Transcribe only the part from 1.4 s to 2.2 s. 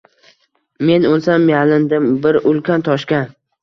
yalindim